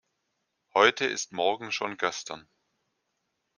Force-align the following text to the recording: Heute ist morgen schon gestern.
Heute 0.73 1.05
ist 1.05 1.31
morgen 1.31 1.71
schon 1.71 1.95
gestern. 1.95 2.47